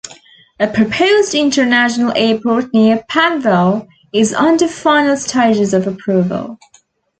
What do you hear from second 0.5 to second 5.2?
A proposed international airport near Panvel is under final